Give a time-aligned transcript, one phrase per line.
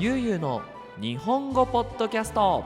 [0.00, 0.62] ゆうゆうの
[1.00, 2.64] 日本語ポッドキャスト。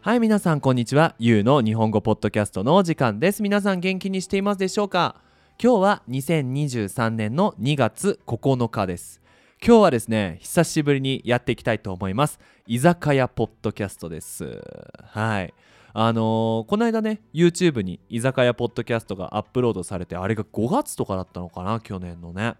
[0.00, 1.14] はい皆さんこんにちは。
[1.18, 3.42] ゆうの日本語ポッドキャストのお時間です。
[3.42, 5.16] 皆さん元気にしていますでしょうか？
[5.62, 9.20] 今日は2023年の2月9日です。
[9.62, 12.40] 今日はですね久しぶりにやっていきたいと思います。
[12.66, 14.62] 居酒屋ポッドキャストです。
[15.02, 15.52] はい。
[15.92, 21.80] あのー、この間ね YouTube に居酒屋ポッドキャストがアップロードされてあれが5月とかだったのかな？
[21.80, 22.54] 去年のね。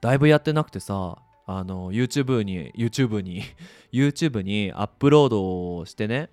[0.00, 3.42] だいぶやってなくてさあの YouTube に YouTube に
[3.92, 6.30] YouTube にアップロードをしてね。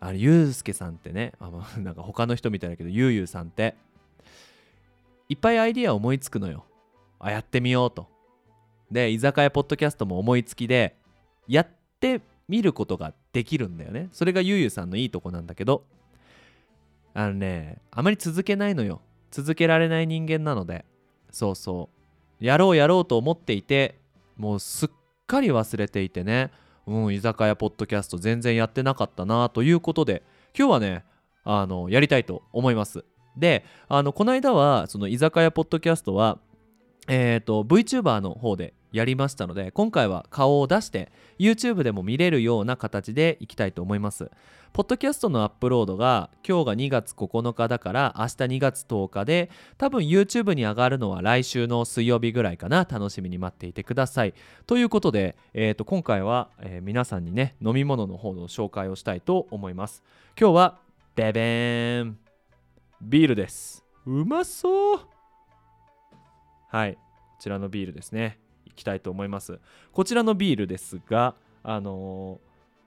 [0.00, 3.74] あれゆうすけさんってねあ なんか他の人みたいだけどゆうゆうさんって。
[5.28, 6.66] いっぱいアイディア思いつくのよ。
[7.18, 8.08] あやってみようと。
[8.90, 10.96] で居酒屋ポッドキャストも思いつきで
[11.48, 11.68] やっ
[11.98, 14.08] て見ることができるんだよね。
[14.12, 15.84] それがゆうゆうさんのいいとこなんだけど。
[17.14, 19.00] あのねあまり続けないのよ。
[19.30, 20.84] 続けられない人間なので。
[21.30, 22.03] そうそう。
[22.40, 23.98] やろうやろうと思っていて
[24.36, 24.90] もうすっ
[25.26, 26.50] かり忘れていてね。
[26.86, 30.22] うん居酒屋ポッドキャスト全然やってなかったなということで
[30.56, 31.04] 今日はね
[31.42, 33.04] あのやりたいと思います。
[33.36, 36.38] であのこの間はその居酒屋ポッドキャストは
[37.08, 44.30] えっ、ー、と VTuber の方でやりましたので今回は顔を出して YouTube でも見れるような形でいきたいと思います。
[44.72, 52.86] ポッドキャストのアップロードが今日が2月9日だから明日2月10日で多分 YouTube に上がるのは来週の水曜日ぐらいかな。
[52.88, 54.34] 楽しみに待っていてください。
[54.66, 60.04] ということで、えー、と今回は、えー、皆さんにね飲み物の方の紹介をしたいと思います。
[60.38, 60.78] 今日は
[61.16, 62.18] ベベーン。
[63.02, 63.84] ビールです。
[64.06, 65.00] うまそう。
[66.68, 66.94] はい。
[66.94, 67.00] こ
[67.40, 68.43] ちらのビールですね。
[68.74, 69.60] きたいと思います。
[69.92, 72.40] こちらのビールですがあの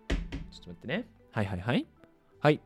[0.09, 1.07] ー、ちょっと待ってね。
[1.31, 1.85] はいはいはい。
[2.39, 2.61] はい。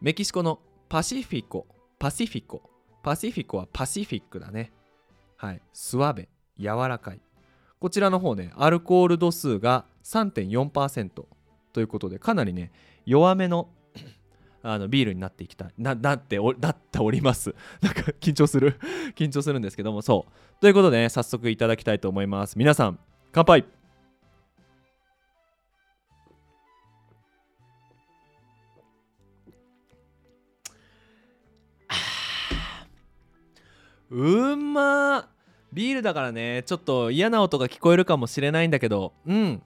[0.00, 1.66] メキシコのパシフィコ。
[1.98, 2.62] パシフィコ。
[3.02, 4.72] パシフィコはパシフィックだね。
[5.36, 5.60] はい。
[5.72, 6.28] スワベ。
[6.58, 7.20] 柔らかい。
[7.78, 11.24] こちらの方ねアルコール度数が3.4%
[11.72, 12.72] ということでかなりね
[13.04, 13.68] 弱めの
[14.68, 15.68] あのビールになっていきたい。
[15.78, 17.54] ななってなっております。
[17.80, 18.80] なんか緊張する。
[19.14, 20.02] 緊張するんですけども。
[20.02, 20.60] そう。
[20.60, 22.58] ということでね早速いただきたいと思います。
[22.58, 22.98] 皆さん
[23.32, 23.64] 乾杯。
[34.08, 35.28] うんま
[35.72, 39.12] ビールだからねちょっと嫌な音が聞こえるかもしれないんだけど。
[39.26, 39.62] うん。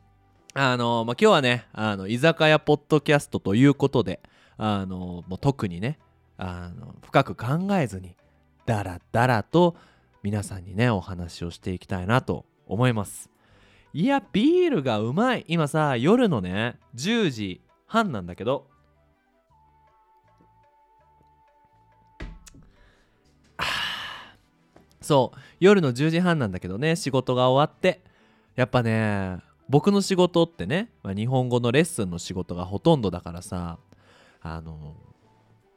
[0.53, 4.21] あのまあ、今日はねあの居酒屋ポッドキャストということで
[4.62, 5.98] あのもう特にね
[6.37, 8.15] あの深く考えずに
[8.66, 9.75] ダラダラと
[10.22, 13.31] 皆さんにねお話をしていきたいなと思います。
[13.94, 15.47] いやビールがうまい。
[15.48, 18.69] 今さ夜のね10時半なんだけど。
[25.00, 28.03] そう夜の10時半なんだけどね仕事が終わって。
[28.56, 29.38] やっぱね
[29.71, 33.78] 僕の仕事ってね、まあ、日本語のレッスンの仕事がほとんどだからさ
[34.43, 34.97] あの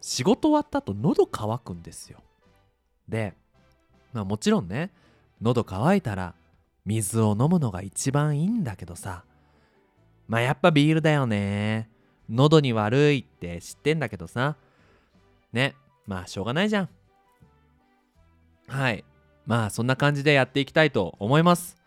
[0.01, 2.19] 仕事終わった後喉乾くんですよ。
[3.07, 3.35] で
[4.13, 4.91] まあもちろんね
[5.41, 6.35] 喉乾いたら
[6.85, 9.24] 水を飲むのが一番いいんだけどさ
[10.28, 11.90] まあやっぱビールだよね。
[12.29, 14.56] 喉に悪いって知ってんだけどさ
[15.51, 15.75] ね
[16.07, 16.90] まあしょうがないじゃん。
[18.68, 19.03] はい。
[19.45, 21.78] まあそんな感じでやっていきたいと思います。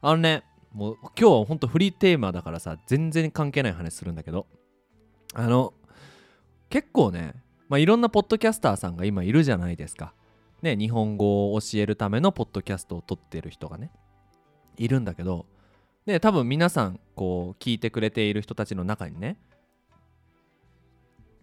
[0.00, 4.46] あのねもう今日はほんとフリーテーマだからさ全然関係ない話するんだけど
[5.34, 5.74] あの
[6.72, 7.34] 結構ね、
[7.68, 10.14] まあ、いろんなポッドキャスターさんが今いるじゃないですか。
[10.62, 13.90] ね、日本語を教えるためのポッドキャストを撮ってる人がね、
[14.78, 15.44] いるんだけど、
[16.06, 19.36] で、多分皆さん、こう、聞いてくれている人たちの中にね、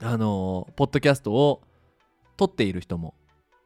[0.01, 1.61] あのー、ポッドキャストを
[2.35, 3.13] 撮っている人も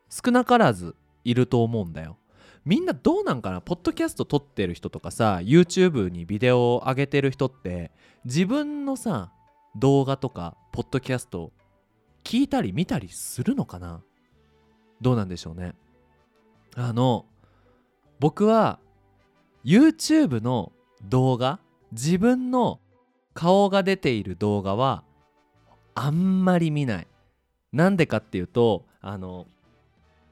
[0.10, 2.18] 少なからずいると思うんだよ。
[2.66, 3.62] みんなどうなんかな？
[3.62, 7.92] ポッドキャスト撮ってる人とかさ YouTube にビデオを上げてる人って
[8.26, 9.32] 自分のさ
[9.76, 11.52] 動画とかポッドキャスト
[12.24, 14.02] 聞いたり見たりするのかな？
[15.02, 15.74] どうなんでしょうね。
[16.76, 17.26] あの
[18.20, 18.80] 僕は
[19.66, 20.72] YouTube の
[21.04, 21.60] 動画
[21.92, 22.80] 自分の
[23.34, 25.04] 顔が出ている動画は
[25.96, 27.08] あんまり見ない。
[27.72, 29.48] なんでかっていうとあの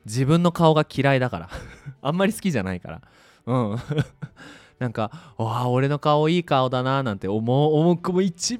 [0.05, 1.49] 自分の顔が嫌いだから。
[2.01, 3.01] あんまり好きじゃないから。
[3.45, 3.77] うん。
[4.81, 8.59] なんか「わあ俺の顔いい顔だな」なんて思う思うも 1,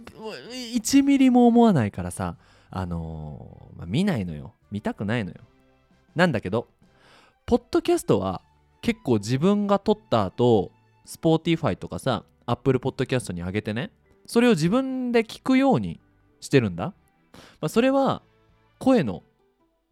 [0.76, 2.38] 1ミリも思わないからさ
[2.70, 4.54] あのー、まあ、見ないのよ。
[4.70, 5.38] 見たくないのよ。
[6.16, 6.68] なんだけど
[7.48, 8.42] ポッドキャストは
[8.82, 10.72] 結構自分が撮った後
[11.06, 13.92] Spotify とかさ Apple Podcast に上げてね
[14.28, 16.00] それを自分で聞くように
[16.40, 16.94] してるんだ、
[17.60, 18.22] まあ、それは
[18.78, 19.24] 声の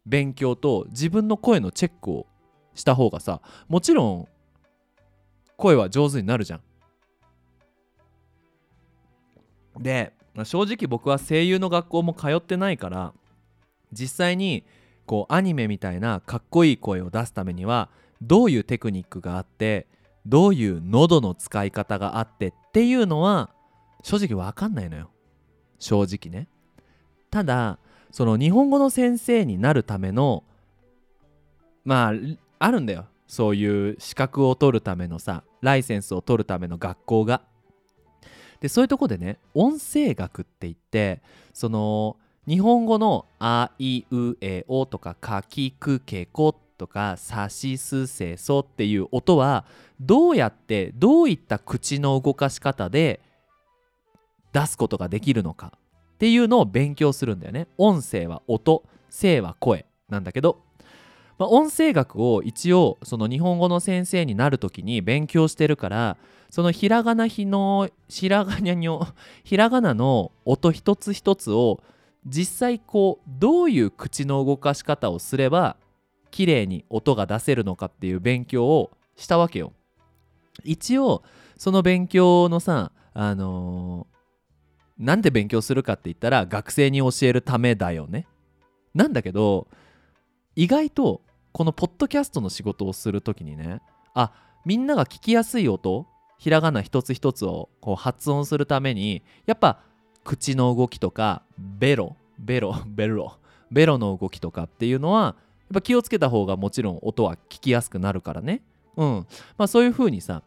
[0.06, 2.26] 勉強と自分の声のチェックを
[2.74, 4.28] した方がさもちろん
[5.60, 6.60] 声は上手になるじゃん。
[9.78, 10.12] で
[10.44, 13.12] 正直僕は声優の学校も通ってないから
[13.92, 14.64] 実際に
[15.06, 17.88] こうアニメみたいなかっこいい声を出すためには
[18.22, 19.86] どういうテクニックがあって
[20.26, 23.50] どういう喉の使い方があってっていうのは
[24.02, 25.10] 正直わかんないのよ。
[25.78, 26.48] 正直ね。
[27.30, 27.78] ただ
[28.10, 30.44] その日本語の先生になるための
[31.84, 32.12] まあ
[32.58, 33.06] あるんだよ。
[33.30, 37.42] そういう資格を取るためのさライセンスを取るための学校が
[38.58, 41.22] でそういうとこでね音声学って言って
[41.54, 42.16] その
[42.48, 49.64] 日本語の「あいうえお」とか「かきくけこ」とか「さしすせそ」っていう音は
[50.00, 53.20] どうやってどういった口の動かし方で
[54.52, 55.78] 出すことができるのか
[56.14, 57.68] っていうのを勉強するんだよね。
[57.78, 60.64] 音声は音声は声なんだけど、
[61.40, 66.18] まあ、音声学を一応その日本語の先生になる時に勉強してるから
[66.50, 69.06] そのひらがなひのひらがなにょ
[69.42, 71.82] ひらがなの音一つ一つを
[72.26, 75.78] 実際こうどういう口の動かし方をすれば
[76.30, 79.72] 綺麗に音が出せるのかっていう勉強をしたわけよ。
[80.62, 81.22] 一応
[81.56, 88.26] その勉強のさあのー、なんで勉強するかって言ったら学生に教えるためだよね。
[88.94, 89.68] なんだけど
[90.54, 91.22] 意外と
[91.52, 93.80] このポッドキャストの仕事をする時にね
[94.14, 94.32] あ
[94.64, 96.06] みんなが聞きやすい音
[96.38, 99.80] ひらがな一つ一つをこう発音するためにやっぱ
[100.24, 103.36] 口の動きとかベロベロ ベロ
[103.70, 105.34] ベロの動きとかっていうのはやっ
[105.74, 108.62] ぱ気をつけた方がもちろん音は聞きやすくなるからね。
[108.96, 109.26] うん。
[109.56, 110.42] まあそういう風にさ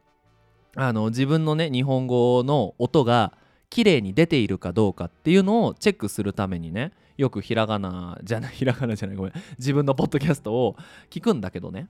[0.76, 3.38] あの自分のね日本語の音が
[3.70, 9.34] 綺麗に出ているかどうかっていうのをチェックするためにねよくひらがなじゃない ひらがなじゃないごめん。
[9.58, 10.76] 自分のポッドキャストを
[11.10, 11.88] 聞くんだけどね。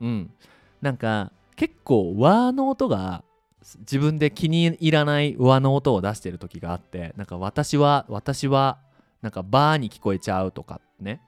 [0.00, 0.30] うん。
[0.80, 3.24] なんか結構和の音が
[3.80, 8.78] 自分で気に入らない和の音を出してる時があってなんか私は私は
[9.22, 11.20] なんかバーに聞こえちゃうとかね。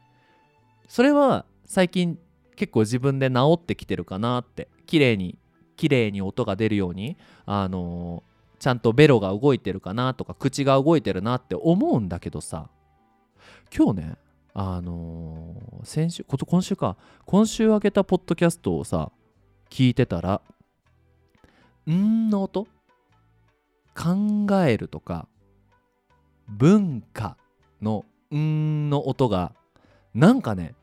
[0.88, 2.18] それは最近
[2.56, 4.68] 結構自分で治ってきてるかなって。
[4.86, 5.38] 綺麗に
[5.76, 12.70] 綺麗に音が出るようにあのー、ちゃんとベロが動いてるかなとか口が動いてるなって思うんだけどさ。
[13.74, 14.16] 今日ね
[14.54, 16.96] あのー、先週こと今週か。
[17.26, 19.10] 今週開けたポッドキャストをさ
[19.70, 20.40] 聞いてたら
[21.90, 22.66] んの音？
[23.94, 25.28] 考えるとか
[26.48, 27.36] 文化
[27.82, 28.04] の
[28.34, 29.52] んの音が
[30.14, 30.74] なんかね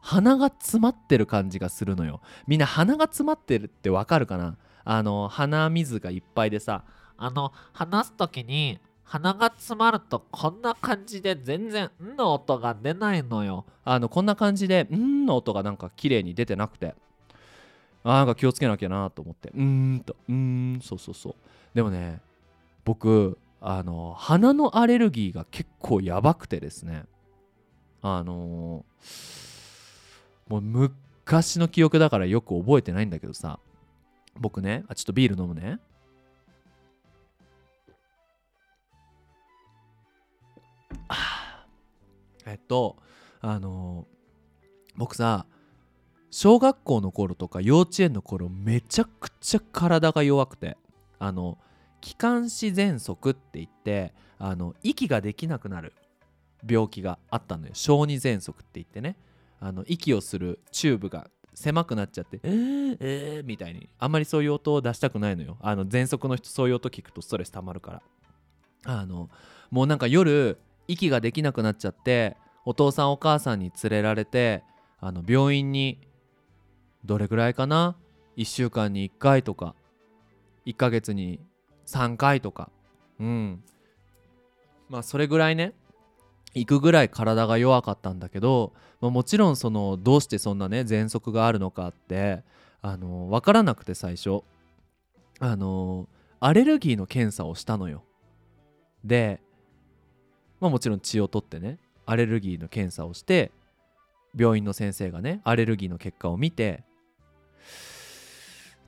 [0.00, 2.20] 鼻が詰まってる感じがするのよ。
[2.46, 4.56] みんな鼻が詰まってるってわかるかな？
[4.84, 6.84] あの鼻水がいっぱいでさ
[7.16, 8.78] あの話す時に
[9.08, 13.64] 鼻が詰まるとこんな感じで全然「ん」の音が出ないのよ。
[13.84, 16.94] あのこんな感じで「ん」の音がなんか綺麗に出てなくて。
[18.04, 19.62] あなんか気をつけなきゃなと思ってうー
[19.96, 21.34] んとうーんそうそうそう。
[21.74, 22.20] でもね
[22.84, 27.04] 僕あの鼻のアレルギーが結構やばくてですね。
[28.00, 28.84] あの、
[30.48, 33.58] もう昔の記憶だからよく覚えてないんだけどさ。
[34.40, 35.80] 僕ねあちょっとビール飲むね。
[42.46, 42.96] えっと
[43.40, 44.06] あの、
[44.96, 45.46] 僕さ
[46.30, 50.76] 小学校の頃とか幼稚園の頃めちゃくちゃ体が弱くて
[51.18, 51.58] あの
[52.00, 55.94] 気管支喘息って言ってあの息ができなくなる
[56.68, 57.72] 病気があったのよ。
[57.74, 59.16] 小児喘息って言ってね。
[59.60, 63.88] あの息をするチューブが狭くなっちゃってえー、えー、みたいに。
[63.98, 65.56] あんまりそういう音を出したくないのよ。
[65.60, 68.02] あの喘息の人そういう音聞くとストレス溜まるから。
[68.84, 69.28] あの
[69.70, 74.64] もうなんか夜息ができなくなっちゃってお父さんお母さんに連れられて
[75.00, 76.00] あの病院に
[77.04, 77.96] どれぐらいかな
[78.36, 79.74] ？1週間に1回とか
[80.66, 81.40] 1ヶ月に
[81.86, 82.70] 3回とか。
[83.20, 83.62] うん。
[84.88, 85.72] まあそれぐらいね
[86.54, 92.42] 行くぐらい体が弱かったんだけど、まあ、もちろんそのどうしてそんなね喘息があるのかって
[92.80, 94.40] あの分からなくて最初。
[95.40, 96.08] あの
[96.40, 98.02] アレルギーの検査をしたのよ。
[99.04, 99.40] で、
[100.60, 103.52] まあ、もちろん血を取ってねアレルギーの検査をして
[104.36, 106.84] 病院の先生がねアレルギーの結果を見て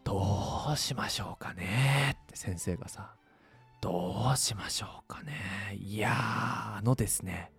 [0.05, 0.25] ど
[0.73, 3.15] うしましょうかねって先生がさ
[3.81, 5.33] どうしましょうかね。
[5.79, 7.51] いやあのですね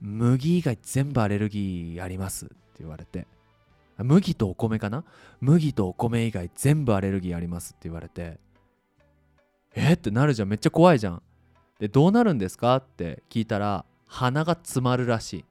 [0.00, 3.26] 麦以外全部アレルギーありますって言われて
[3.96, 5.04] 麦とお米かな？
[5.40, 8.38] 麦とお米以外全部アレルギーありますって言われて
[9.74, 10.48] えってなるじゃん。
[10.48, 11.22] めっちゃ怖いじゃん。
[11.78, 12.76] でどうなるんですか？
[12.76, 15.44] って聞いたら鼻が詰まるらしい。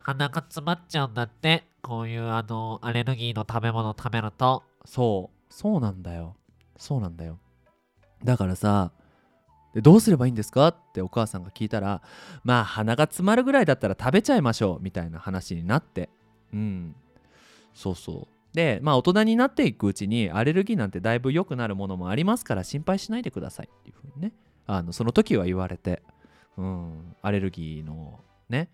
[0.00, 1.64] 鼻が詰まっちゃうんだって。
[1.80, 4.64] こういうあのアレルギーの食べ物食べると。
[4.84, 5.52] そう。
[5.52, 6.34] そうなんだよ。
[6.76, 7.38] そうなんだよ。
[8.24, 8.90] だからさ
[9.74, 10.68] でどうすればいいんですか？
[10.68, 12.02] ってお母さんが聞いたら
[12.42, 16.08] まあ鼻が詰まるぐらいだったら食べちゃいましょうみたいな話になって。
[16.52, 16.96] うん。
[17.72, 18.54] そうそう。
[18.54, 24.32] でまあ大人になっていくうちにアレルギーなんてだいぶ良くなるものもありますから心配しないでくださいっていうふうにね
[24.68, 26.02] あのその時は言われて
[26.58, 28.20] うんアレルギーの
[28.50, 28.68] ね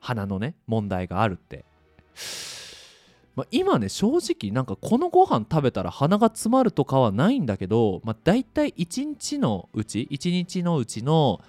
[0.00, 1.64] 鼻のね問題があるって。
[3.34, 11.40] まあ、今ね正直なんかこのご飯食べたら鼻が詰まるとかはないんだけど、まあ、大体1日のうち1日のうちの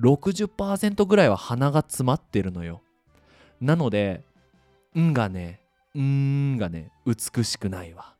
[0.00, 2.80] 60%ぐらいは鼻が詰まってるのよ。
[3.60, 4.24] なので
[4.98, 5.60] 「ん」がね
[5.96, 8.14] 「ん」がね美しくないわ。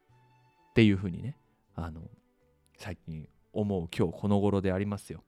[0.71, 1.39] っていう風にね
[1.75, 2.03] あの
[2.77, 3.27] 最近
[3.59, 5.23] 思う今日この頃でありますよ。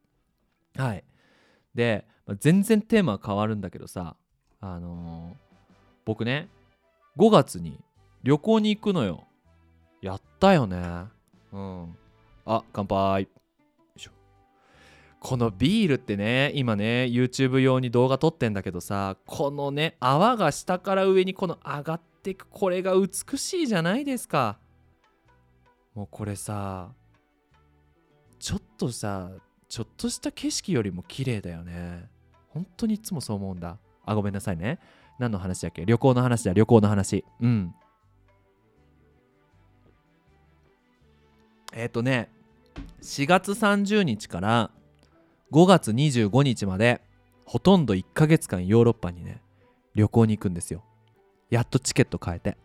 [0.77, 1.05] はい。
[1.75, 4.17] で、まあ全然テーマは変わるんだけどさ
[4.61, 5.49] あのー
[6.05, 6.49] 僕ね
[7.19, 7.79] 5月に
[8.23, 9.25] 旅行に行くのよ。
[10.01, 11.05] やったよね。
[11.53, 11.97] うん。
[12.47, 13.29] あ乾杯。
[15.21, 24.59] このビールってね今ね YouTube 用に動画撮ってんだけどさこのね泡が下から上にこの上がってくこれが美しいじゃないですか。
[25.95, 26.93] もうこれさ
[28.39, 29.31] ちょっとさ
[29.69, 32.09] ちょっとした景色よりも綺麗だよね。
[32.49, 33.79] 本当にいつもそう思うんだ。
[34.05, 34.79] あごめんなさいね。
[35.19, 35.85] 何の話だっけ？
[35.85, 36.53] 旅行の話だ。
[36.53, 37.25] 旅行の話。
[37.41, 37.75] うん。
[41.75, 42.31] えっ、とね
[43.03, 44.71] 4月30日から
[45.53, 47.03] 5月25日まで
[47.45, 49.43] ほとんど1ヶ月間ヨーロッパにね
[49.95, 50.83] 旅行に行くんですよ。
[51.51, 52.57] やっとチケット変えて。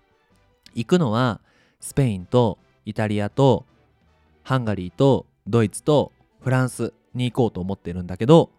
[0.76, 1.42] 行くのは
[1.80, 3.66] スペインとイタリアと
[4.44, 8.50] ハンガリーとドイツとフランスに行こうと思ってるんだけど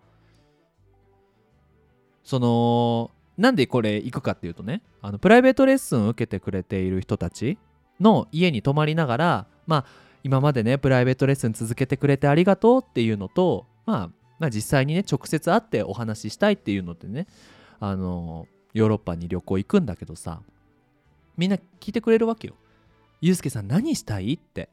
[2.22, 7.58] そのなんでこれ行くかっていうとねあのプライベートレッスンを受けてくれている人たち
[8.00, 9.84] の家に泊まりながらまあ
[10.22, 17.26] 今までねプライベートレッスン続けてくれてありがとうっていうのと、まあ、まあ実際にね直接会ってお話ししたいっていうのってね
[17.80, 20.40] あのヨーロッパに旅行行くんだけどさ
[21.36, 22.54] みんな聞いてくれるわけよ。
[23.20, 24.34] ゆうすけさん何したい？
[24.34, 24.68] って。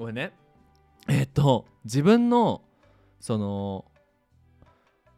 [0.00, 0.32] ごめんね。
[1.08, 2.62] えっと自分の
[3.20, 3.84] その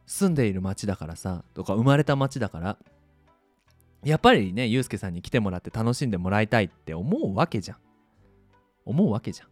[0.05, 2.77] 住んでいる町だからさとか生まれた町だから
[4.03, 7.77] やっぱりねゆうすけさんに来てもらって楽しんでもらいたいって思うわけじゃん。
[8.83, 9.47] 思うわけじゃん。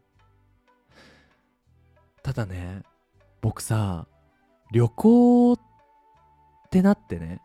[2.24, 2.84] ただね
[3.40, 4.08] 僕さ
[4.74, 5.60] 旅行っ
[6.72, 7.40] てなってね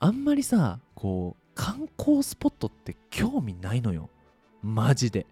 [0.00, 4.10] あんまりさこう観光スポットって興味ないのよ。
[4.60, 5.24] マジで。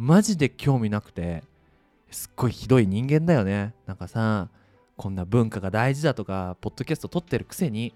[0.00, 1.44] マジで興味なくて
[2.10, 3.74] すっごいひどい人間だよね。
[3.86, 4.48] なんかさ
[4.96, 7.94] こんな文化が大事だとかポッドキャスト撮ってるくせに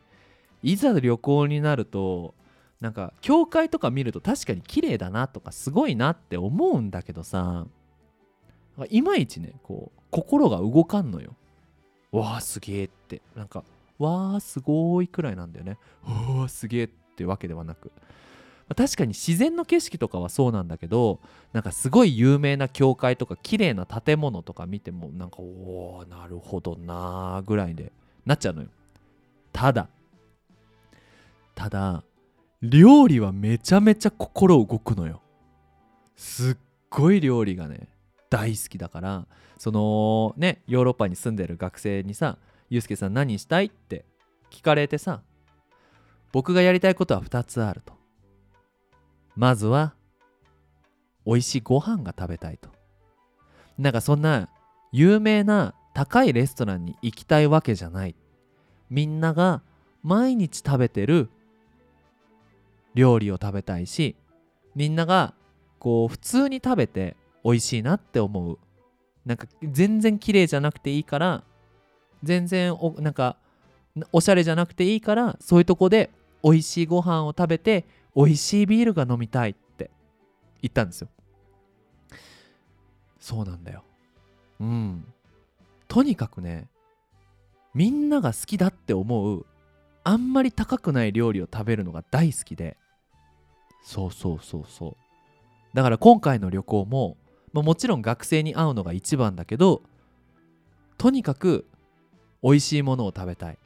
[0.62, 2.34] いざ旅行になると
[2.82, 7.66] なんか教会とか見ると確かに綺麗だなとかすごいなって思うんだけどさ
[8.90, 11.34] いまいちねこう心が動かんのよ。
[12.12, 13.22] わあすげえって。
[13.34, 13.64] なんか
[13.98, 15.78] わあすごいくらいなんだよね。
[16.04, 17.90] わあすげえってわけではなく。
[18.74, 21.20] 確かに自然の景色とかはそうなんだけど
[21.52, 27.92] なんかすごい有名な教会とか綺麗な建物とか見てもなんかおーなるほどなーぐらいで
[28.24, 28.68] なっちゃうのよ
[29.52, 29.88] ただ
[31.54, 32.02] ただ
[32.62, 35.20] 料理はめちゃめちゃ心動くのよ
[36.16, 36.56] すっ
[36.88, 37.88] ごい料理がね
[38.30, 39.26] 大好きだから
[39.58, 42.38] そのねヨーロッパに住んでる学生にさ
[42.70, 44.06] 「ゆうすけさん何したい?」って
[44.50, 45.20] 聞かれてさ
[46.32, 47.92] 僕がやりたいことは2つあると
[49.36, 49.94] まずは
[51.26, 52.68] 美味しいご飯が食べたいと。
[53.78, 54.48] なんかそんな
[54.92, 58.14] 有名な高いレストランに行きたいわけじゃない。
[58.90, 59.62] みんなが
[60.02, 61.30] 毎日食べてる
[62.94, 64.14] 料理を食べたいし
[64.76, 65.34] みんなが
[65.78, 68.58] こう普通に食べて美味しいなって思う。
[69.24, 71.42] なんか全然綺麗じゃなくていいから
[72.22, 73.36] 全然おなんか
[74.12, 76.10] おしゃれじゃなくていいからそういうとこで
[76.42, 77.86] 美味しいご飯を食べて
[78.16, 79.90] 美味しいビールが飲みたいって
[80.62, 81.08] 言ったんですよ。
[83.18, 83.84] そうなんだよ。
[84.60, 85.04] うん。
[85.88, 86.68] とにかくね
[87.74, 89.46] みんなが好きだって思う
[90.04, 92.76] あんまり高くない料理を食べるのが大好きで。
[93.82, 94.96] そうそうそうそう。
[95.74, 97.16] だから今回の旅行も、
[97.52, 99.82] まあ、もちろん学生に会うのが一番だけど
[100.98, 101.66] とにかく
[102.42, 103.58] 美味しいものを食べたい。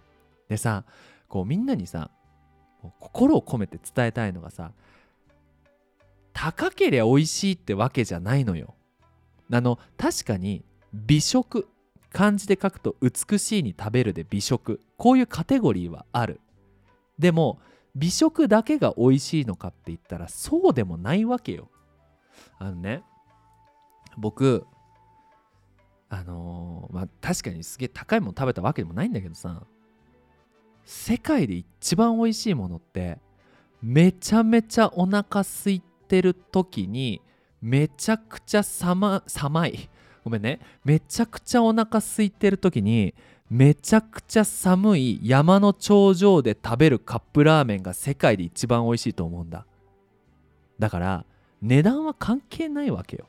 [0.48, 0.84] でさ
[1.28, 2.10] こうみんなにさ
[3.00, 4.72] 心を込めて伝えたいのがさ
[6.32, 8.74] 高ければ美味しいってわけじゃないのよ。
[9.50, 11.66] あの確かに美食
[12.12, 14.80] 漢字で書くと美しいに食べるで美食。
[14.96, 16.40] こういうカテゴリーはある。
[17.18, 17.58] でも
[17.96, 21.68] 美食だけが美味しいのかって言ったらそうでもないわけよ。
[22.58, 23.02] あのね
[24.16, 24.64] 僕
[26.08, 29.62] あのーまあ確かにすげえ高いもの食べたわけでもないんだけどさ
[30.90, 33.18] 世界で一番美味しいものって
[33.82, 37.20] めちゃめちゃお腹空いてる時に
[37.60, 39.90] めちゃくちゃ寒寒い。
[40.24, 40.60] ごめんね。
[40.86, 43.14] めちゃくちゃお腹空いてる時に
[43.50, 49.66] めちゃくちゃ寒い山の頂上で食べるカップラーメンが世界で一番美味しいと思うんだ。
[50.78, 51.26] だから
[51.60, 53.26] 値段は関係ないわけよ。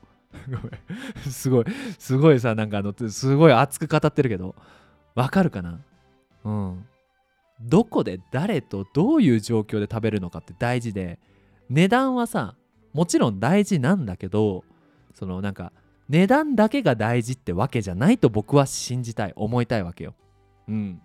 [1.30, 1.64] すごい。
[1.98, 4.54] すごいさなんかあのすごい熱く語ってるけど。
[5.14, 5.78] わかるかな？
[6.44, 6.86] うん。
[7.60, 11.18] どこで誰とどういう状況で食べるのかって大事で
[11.68, 12.56] 値段はさ
[12.92, 14.64] もちろん大事なんだけど
[15.14, 15.72] そのなんか
[16.08, 20.14] 値段だけが大事ってわけじゃないと僕は信じたい思いたいわけよ。
[20.66, 21.00] うん。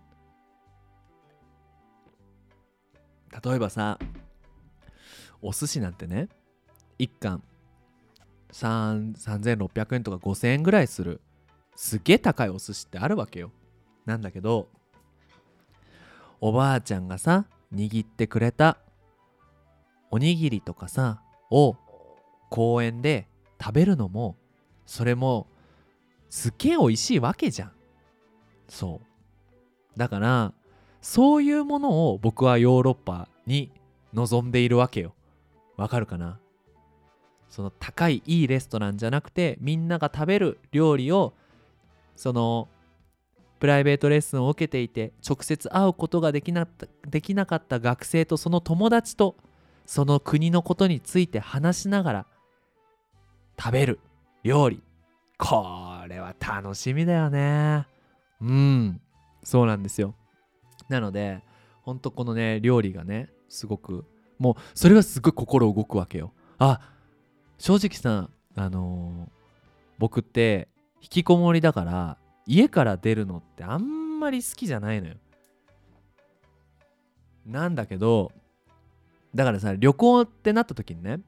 [3.44, 4.00] 例えばさ
[5.42, 6.30] お寿司なんてね
[6.98, 7.44] 1貫
[8.52, 11.22] 3600円とか5000円ぐらいする
[11.76, 13.52] すげえ高いお寿司ってあるわけよ。
[14.06, 14.70] なんだけど
[16.42, 18.78] おばあちゃんがさ握ってくれた
[20.12, 21.76] おにぎりとかさを
[22.50, 23.28] 公園で
[23.62, 24.36] 食べるのも
[24.86, 25.48] それも
[26.30, 27.72] すげえ美味しいわけじゃん。
[28.68, 30.00] そう。
[30.00, 30.54] だから
[31.02, 33.72] そういうものを僕はヨーロッパに
[34.14, 35.14] 望んでいるわけよ。
[35.78, 36.40] わかるかな？
[37.50, 41.34] その高いいいレストランじゃなくてみんなが食べる料理を
[42.16, 42.68] その
[43.60, 46.68] プライベートレッスンを受けていて直接会うことができな
[47.08, 49.36] できなかった学生とその友達と
[49.86, 52.26] その国のことについて話しながら
[53.58, 54.00] 食べる
[54.44, 54.82] 料理。
[55.38, 55.66] こ
[56.08, 57.88] れは楽しみだよね。
[58.42, 59.02] うん。
[59.44, 60.16] そうなんですよ。
[60.90, 61.42] なので
[61.82, 64.06] ほんとこのね料理がねすごく
[64.38, 66.34] もうそれはすごい心動くわけよ。
[66.58, 66.80] あ
[67.58, 69.36] 正直さあのー
[69.98, 70.68] 僕って
[71.02, 75.16] 引きこもりだから家から出るのってあんまり好きじゃないのよ。
[77.46, 78.32] なんだけど
[79.36, 81.20] だからさ旅行ってなった時にね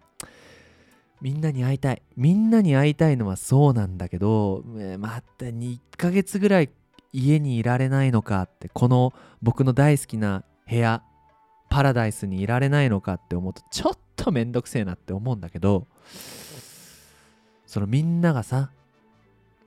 [1.21, 2.01] みんなに会いたい。
[2.15, 6.69] みんなに会いたいのはそうなんだけどえーまた1ヶ月ぐらい
[7.13, 11.01] 家にいられないのかってこの僕の大好きな部屋
[11.69, 15.87] パラダイスにいられないのかって思うとちょっとめんどくせえなって思うんだけど
[17.65, 18.71] そのみんながさ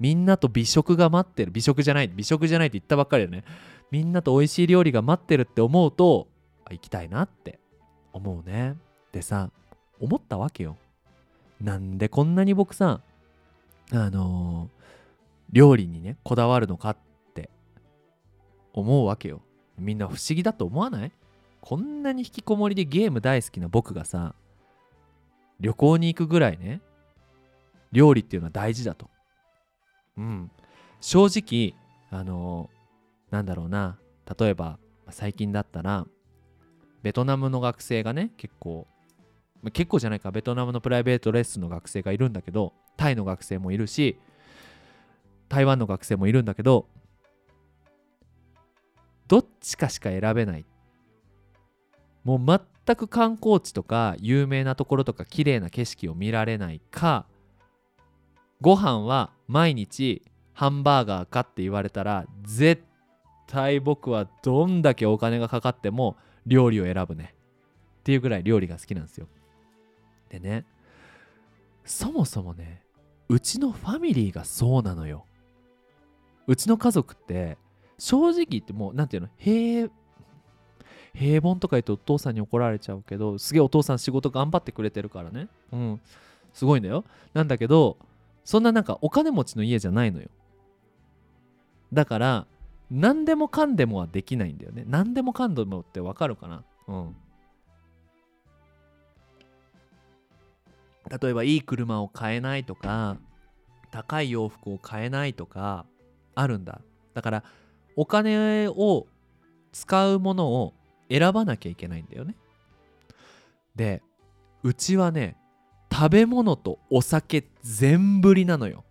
[0.01, 1.53] みんなと美食が待ってる。
[1.53, 2.09] 美食じゃない。
[2.09, 3.47] 美食じゃないって言ったばっかりだよね。
[3.91, 6.27] みんなと美味しい料理が待ってるって思うと
[6.71, 7.61] 行きたいなって
[8.13, 8.77] 思うね。
[9.13, 9.51] でさ
[10.01, 10.77] 思ったわけよ。
[11.61, 13.03] なんでこんなに僕さ
[13.93, 14.81] あのー
[15.53, 16.97] 料理にねこだわるのかっ
[17.35, 17.51] て
[18.73, 19.43] 思うわけよ。
[19.77, 21.13] みんな不思議だと思わない？
[21.61, 24.37] こんなに引きこもりでゲーム大好きな僕がさ
[25.59, 26.81] 旅行に行くぐらいね
[27.91, 29.11] 料理っていうのは大事だと。
[30.21, 30.51] うん。
[31.01, 31.75] 正直
[32.11, 32.81] あのー
[33.33, 33.99] なんだろうな。
[34.39, 34.79] 例えば
[35.11, 36.07] 最近だったら
[37.03, 38.87] ベトナムの学生がね結構
[39.73, 40.31] 結構じゃないか。
[40.31, 44.19] ベトナムのプライベートレッスンの学生がいるんだけどタイの学生もいるし
[45.49, 46.87] 台湾の学生もいるんだけど
[49.27, 50.67] どっちかしか選べない。
[52.25, 57.27] もう全く観光地とか有名なところとか綺麗な景色を見られないか
[58.61, 62.85] ご飯は毎日ハンバーガーかって言われたら絶
[63.49, 67.35] 対僕はどんだけお金がかかっても料理を選ぶね。
[67.99, 69.27] っていうぐらい料理が好きなんですよ。
[70.29, 70.65] でね
[71.85, 72.83] そもそもね
[73.29, 75.27] うちのファミリーがそうなのよ。
[76.47, 77.59] うちの家族って
[77.99, 79.91] 正直言ってもうなんていうの平
[81.13, 85.49] 平凡とか言うとお父さんに怒られちゃうけどすげえお父さん仕事頑張ってくれてるからね。
[85.73, 86.01] うん
[86.55, 87.05] すごいんだよ。
[87.35, 87.97] なんだけど
[88.45, 90.29] そんななんかお金持ちの家じゃないのよ。
[91.93, 92.47] だから
[92.91, 94.85] 何でもかんでもはできないんだよね。
[94.87, 96.65] 何でもかんでもってわかるかな？
[96.89, 97.17] うん。
[101.21, 103.17] 例えばいい車を買えないとか
[103.91, 105.87] 高い洋服を買えないとか
[106.35, 106.81] あるんだ。
[107.15, 107.45] だから
[107.97, 109.07] お金を
[109.73, 110.75] 使うものを
[111.09, 112.37] 選ばなきゃいけないんだよね。
[113.75, 114.03] で
[114.63, 115.37] うちはね
[115.93, 118.85] 食べ物とお酒全振りなのよ。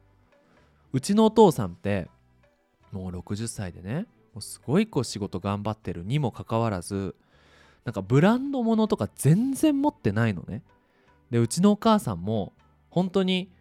[0.92, 2.10] うちのお父さんって
[2.92, 7.16] もう60歳でねもうすごいこう仕事頑張ってるにもかかわらず
[7.86, 10.64] なんかブランド物とか全然持ってないのね。
[11.32, 12.54] でうちのお母さんも
[12.90, 13.52] 本当に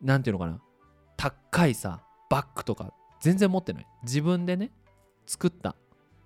[0.00, 0.60] なんていうのかな
[1.16, 3.86] 高いさバッグとか全然持ってない。
[4.02, 4.70] 自分でね
[5.26, 5.76] 作った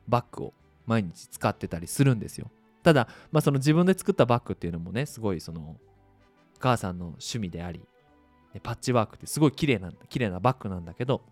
[0.09, 0.55] バッグを
[0.87, 2.51] 毎日使ってたりするんですよ。
[2.83, 5.77] ただまあその自分で作ったバッグっていうのもねすごいその
[6.61, 7.81] 母さんの趣味であり
[8.53, 11.23] でパッチワークってすごい綺麗な綺麗なバッグなんだけど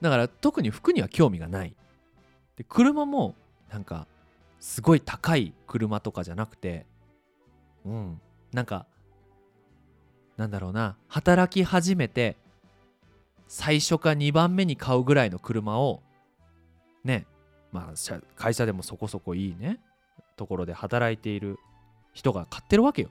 [0.00, 1.76] だから特に服には興味がない。
[2.56, 3.36] で車も
[3.70, 4.06] なんか
[4.58, 6.86] すごい高い車とかじゃなくて
[7.84, 8.20] うん
[8.52, 8.86] なんか
[10.36, 12.36] なんだろうな働き始めて
[13.48, 16.02] 最初か2番目に買うぐらいの車を
[17.04, 17.26] ね
[17.70, 19.80] まあ会社でもそこそこいいね
[20.36, 21.58] ところで働いている
[22.12, 23.10] 人が買ってるわけよ。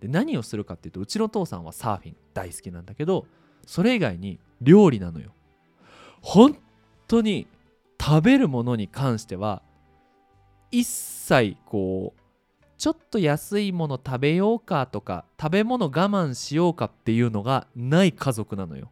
[0.00, 3.26] で何をするかっていうとうちの父さんはサーフィン大好きなんだけど
[3.66, 5.32] それ以外に料理なのよ。
[6.20, 6.56] 本
[7.06, 7.46] 当に
[8.00, 9.62] 食べるものに関しては
[10.70, 12.20] 一切こう
[12.78, 18.90] ちょっと安いもの食べようかとか食べ物我慢しようかっていうのがない家族なのよ。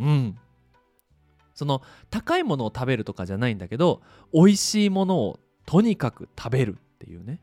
[0.00, 0.36] うん。
[1.54, 7.40] その高いものを食べるとかじゃないんだけど美味しいものをとにかく食べるっていうね。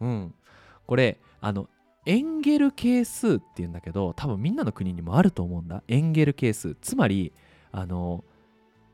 [0.00, 0.34] うん。
[0.86, 1.68] これあの
[2.06, 5.82] エンゲル係数っていうんだけど多分みんなの国にもあると思うんだ。
[5.88, 6.76] エンゲル係数。
[6.80, 7.32] つまり
[7.70, 8.24] あの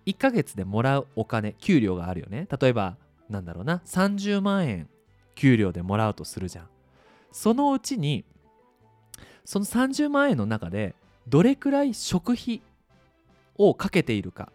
[0.07, 2.49] 1ヶ月でもらうお金給料があるよね。
[2.61, 2.97] 例えば
[3.29, 3.83] なんだろうな。
[3.87, 4.89] 30万円
[5.35, 6.69] 給料でもらうとするじゃん。
[7.33, 8.25] そのうちに
[9.45, 10.95] その30万円の中で
[11.29, 12.63] どれくらい食費
[13.57, 14.51] をかけているか。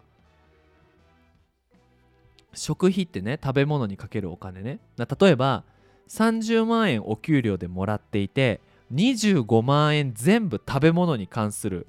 [2.52, 4.80] 食費ってね食べ物にかけるお金ね。
[4.98, 5.64] 例えば
[6.10, 8.60] 30万円お給料でもらっていて
[8.92, 11.86] 25万円全部食べ物に関する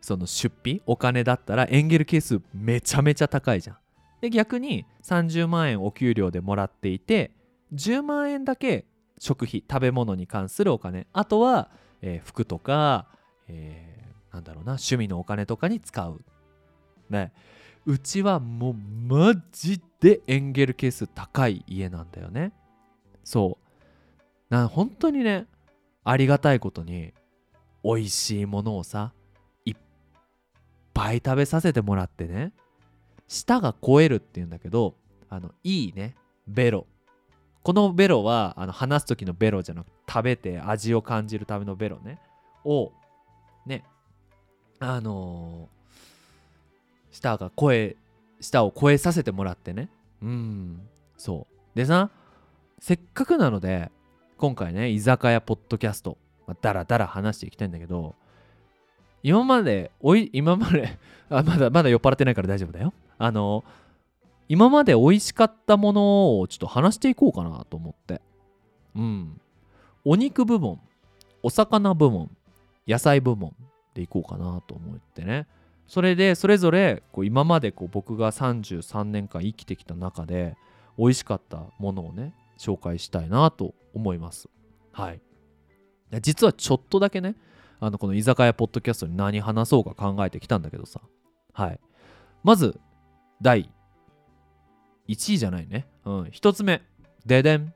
[0.00, 3.76] その出費お金だったらエンゲル係数めちゃめちゃ高いじゃん。
[4.20, 7.30] で逆に30万円お給料でもらっていて
[7.74, 8.86] 10万円だけ
[9.18, 11.70] 食費食べ物に関するお金あとは、
[12.02, 13.06] えー服とか、
[13.46, 16.20] えーなんだろうな趣味のお金とかに使う。
[17.10, 17.32] ね
[17.86, 22.52] うちはもうマジでエンゲル係数高い家なんだよね。
[23.24, 23.68] そう。
[24.54, 25.46] な本当にね
[26.04, 27.12] ありがたいことに
[27.84, 29.12] 美味しいものをさ
[29.64, 29.76] いっ
[30.94, 32.52] ぱい食べさせてもらってね
[33.26, 34.94] 舌が肥えるっていうんだけど
[35.28, 36.86] あのいいねベロ
[37.62, 42.18] このベロはあの話す時のベロじゃなく食べて味を感じるためのベロね
[42.64, 42.92] を
[43.66, 43.84] ね
[44.78, 45.78] あのー
[47.10, 47.96] 舌が声
[48.40, 49.88] 舌を超えさせてもらってね。
[50.22, 50.80] うん。
[51.16, 51.76] そう。
[51.76, 52.10] でさ
[52.80, 53.90] せっかくなので
[54.36, 58.14] 今回ね居酒屋ポッドキャスト、まあ、だらだら話していきたいんだけど
[59.22, 60.98] 今までおい今まで
[61.30, 62.94] あまだまだ酔っ払ってないから大丈夫だよ。
[63.18, 63.64] あの
[64.48, 68.22] 今まで美味しかったものをちょっと話していこうかなと思って。
[68.96, 69.40] うん。
[70.04, 70.80] お肉部門
[71.42, 72.30] お魚部門
[72.86, 73.54] 野菜部門
[73.92, 75.46] でいこうかなと思ってね。
[75.88, 80.56] それでそれぞれこう今までこう僕が33年間生きてきた中で
[80.98, 84.48] 美味しかったものをね紹介したいなと思います。
[84.92, 85.20] はい。
[86.20, 87.34] 実はちょっとだけね
[87.80, 91.00] あのこの居酒屋ポッドキャストに何話そうか考えてきたんだけどさ。
[91.54, 91.80] はい。
[92.44, 92.78] まず
[93.40, 93.70] 第
[95.08, 95.86] 1位じゃないね。
[96.04, 96.22] うん。
[96.24, 96.82] 1つ目
[97.24, 97.72] ででん。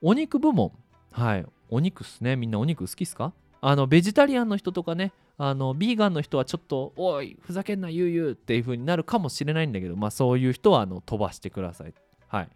[0.00, 0.70] お肉部門。
[1.10, 1.46] はい。
[1.70, 2.36] お肉っすね。
[2.36, 3.32] みんなお肉好きっすか？
[3.60, 11.94] あのベジタリアンの人とかねあのビーガンの人はちょっと「おいふざけんなゆうゆう」っていう風になるかもしれないんだけどまあそういう人はあの飛ばしてください。
[12.28, 12.48] はい。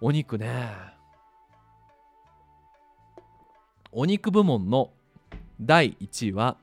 [0.00, 0.70] お肉ね。
[3.92, 4.90] お肉部門の
[5.60, 6.56] 第1位は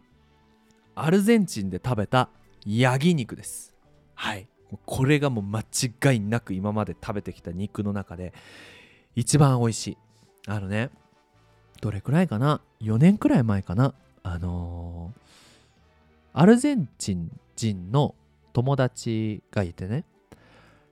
[0.95, 2.29] アルゼンチンで食べた
[2.65, 3.75] ヤギ肉です。
[4.15, 4.47] はい。
[4.85, 8.33] これがもう間違いなく今まで食べてきた肉の中で
[9.15, 9.97] 一番美味しい。
[10.47, 10.89] あのね
[11.81, 13.93] どれくらいかな？4年くらい前かな？
[14.25, 15.25] あのー
[16.37, 18.13] アルゼンチン人の
[18.51, 20.03] 友達がいてね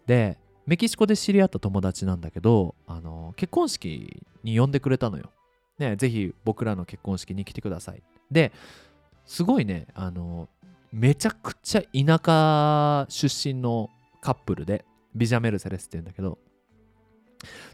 [0.06, 5.32] でメキシコで知り合った友達なんだけど、あのー結婚式に呼んでくれたのよ。
[5.80, 8.04] ね、ぜひ僕らの結婚式に来てください。
[8.32, 8.54] で
[9.26, 13.89] すごいね、あのーめちゃくちゃ田舎出身の
[14.22, 16.38] カップルでビジャメルセレスって言うんだけど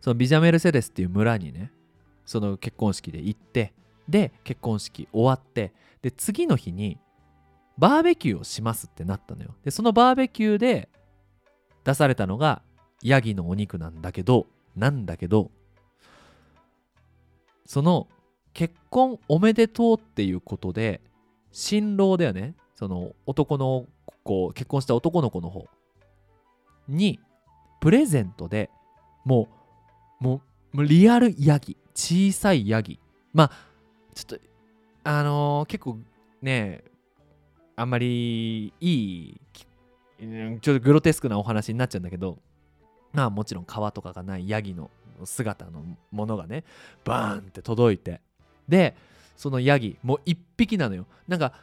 [0.01, 1.69] そのビジャメルセレスっていう村にね
[2.25, 3.73] その結婚式で行って
[4.09, 6.97] で結婚式終わってで次の日に
[7.77, 9.55] バーベキューをしますってなったのよ。
[9.63, 10.89] でそのバーベキューで
[11.85, 12.61] 出されたのが
[13.01, 15.51] ヤギのお肉なんだけどなんだけど
[17.65, 18.07] その
[18.53, 21.01] 結婚おめでとうっていうことで
[21.51, 22.55] 新郎だよね。
[22.75, 23.85] その男の
[24.23, 25.67] 子結婚した男の子の方。
[26.87, 27.19] に
[27.79, 28.69] プレゼントで
[29.23, 29.47] も
[30.19, 30.41] うも
[30.73, 32.99] うリアルヤギ小さいヤギ。
[33.33, 33.68] まあ
[34.13, 34.45] ちょっと
[35.03, 35.99] あのー結構
[36.41, 36.83] ね
[37.75, 39.41] あんまりいい
[40.19, 42.39] ちょっとグロテスクなお話になっちゃうんだけど
[43.13, 44.89] まあもちろん皮とかがないヤギの
[45.23, 46.63] 姿のものがね
[47.03, 48.21] バーンって届いて
[48.67, 48.95] で
[49.35, 51.05] そのヤギもう1匹なのよ。
[51.27, 51.53] なんか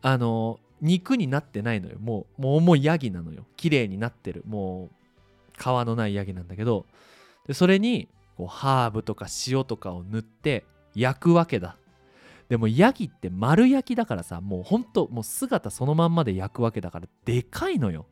[0.00, 1.98] あの肉になってないのよ。
[2.00, 3.44] もうもうもうヤギなのよ。
[3.56, 4.42] 綺麗になってる。
[4.48, 6.86] もう皮のないヤギなんだけど。
[7.46, 8.08] でそれに
[8.48, 11.76] ハーブとか塩とかを塗って焼くわけだ。
[12.48, 18.06] でもヤギって丸焼きだからさもうほんともう姿そのまんまで焼くわけだからでかいのよ。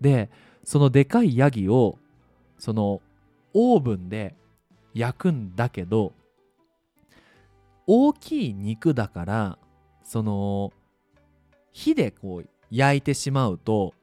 [0.00, 0.30] で
[0.62, 1.98] そのでかいヤギを
[2.58, 3.00] その
[3.54, 4.34] オーブンで
[4.94, 6.12] 焼くんだけど
[7.86, 9.58] 大きい肉だから
[10.04, 10.72] その
[11.72, 13.94] 火でこう焼いてしまうと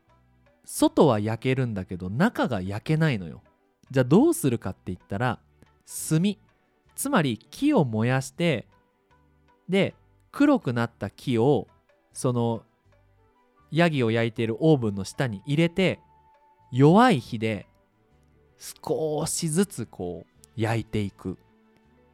[0.65, 3.43] 外は焼けるんだけど中が焼けないのよ。
[3.91, 5.39] じゃあどうするかって言ったら
[6.09, 6.37] 炭。
[6.99, 8.67] つまり木を燃やして
[9.69, 9.95] で
[10.33, 11.69] 黒くなった木を
[12.11, 12.63] その
[13.71, 16.01] ヤギを焼いているオーブンの下に入れて
[16.73, 17.67] 弱い火で
[18.57, 21.37] 少しずつこう焼いていく。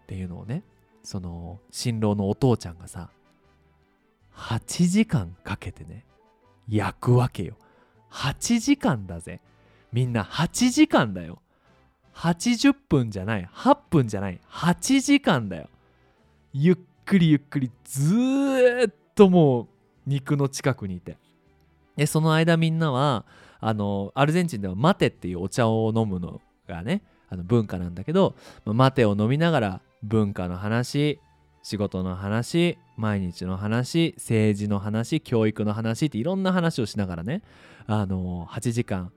[0.03, 0.61] っていうのをね
[1.01, 3.09] その新郎のお父ちゃんがさ
[4.35, 6.05] 8時間かけてね
[6.69, 7.57] 焼くわけよ。
[8.11, 9.41] 8時間だぜ。
[9.91, 11.41] みんな8時間だよ。
[12.13, 13.49] 80分じゃない。
[13.95, 14.39] 分じゃない。
[14.49, 15.69] 8時間だよ。
[16.53, 19.67] ゆっくりゆっくりずっともう
[20.07, 21.17] 肉の近くにいて。
[21.95, 23.25] でその間みんなは
[23.59, 31.19] あのアルゼンチンではマテっていうお茶を飲むのがねあの文化なんだけどマテを飲みながら文化の話
[31.63, 37.41] 仕事の話毎日の話政治の話教育の話っていろんな話をしながらね
[37.87, 39.11] あの8時間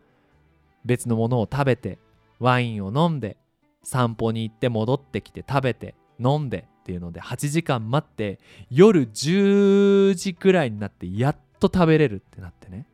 [0.85, 1.99] 別のものを食べて
[2.38, 3.37] ワインを飲んで
[3.83, 8.38] 散歩に行って戻ってきて食べて飲んでっていうので8時間待って
[8.71, 12.87] 夜10時くらいになってやっと食べれるってなってね。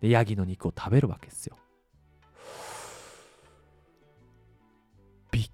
[0.00, 1.56] でヤギの肉を食べるわけですよ。
[5.30, 5.50] びっ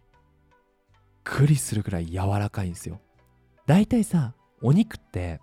[1.23, 3.01] くりするくらい柔らかいんですよ。
[3.67, 5.41] だいたいさお肉って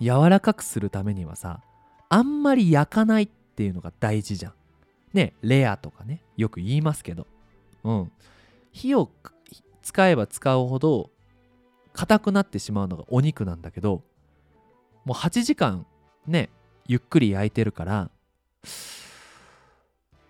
[0.00, 1.60] 柔らかくするためにはさ
[2.08, 4.54] あんまり焼かないっていうのが大事じゃん。
[5.12, 7.26] ねレアとかねよく言いますけど。
[7.84, 8.12] うん。
[8.72, 9.10] 火を
[9.82, 11.10] 使えば使うほど
[11.92, 14.02] 硬くなってしまうのがお肉なんだけど
[15.04, 15.84] もう8時間
[16.26, 16.48] ね
[16.86, 18.10] ゆっくり焼いてるから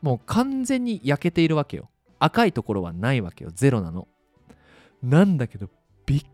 [0.01, 1.89] もう完全に焼けているわけよ。
[2.19, 3.51] 赤いところはないわけよ。
[3.55, 4.09] ゼロなの。
[5.03, 5.69] なんだけど
[6.07, 6.25] びっ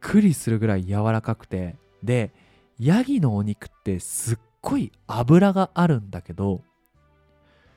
[0.00, 1.76] くりするぐらい柔らかくて。
[2.02, 2.32] で
[2.78, 6.62] ヤギのお肉ってすっごい脂があるんだけど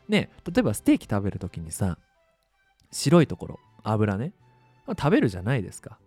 [0.08, 1.98] ね例えばステーキ食べる時にさ
[2.92, 4.34] 白いところ油ね。
[4.88, 6.00] 食べるじゃないですか。